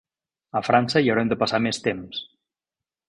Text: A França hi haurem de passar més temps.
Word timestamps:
A 0.59 0.61
França 0.67 1.03
hi 1.05 1.11
haurem 1.13 1.29
de 1.33 1.39
passar 1.43 1.59
més 1.67 1.81
temps. 1.89 2.27